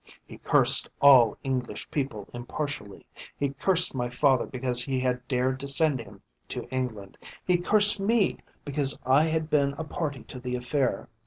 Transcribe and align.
He 0.25 0.39
cursed 0.39 0.89
all 0.99 1.37
English 1.43 1.91
people 1.91 2.27
impartially. 2.33 3.05
He 3.37 3.49
cursed 3.49 3.93
my 3.93 4.09
father 4.09 4.47
because 4.47 4.83
he 4.83 4.99
had 4.99 5.27
dared 5.27 5.59
to 5.59 5.67
send 5.67 5.99
him 5.99 6.23
to 6.47 6.67
England. 6.69 7.19
He 7.45 7.57
cursed 7.57 7.99
me 7.99 8.39
because 8.65 8.97
I 9.05 9.25
had 9.25 9.47
been 9.51 9.75
a 9.77 9.83
party 9.83 10.23
to 10.23 10.39
the 10.39 10.55
affair. 10.55 11.07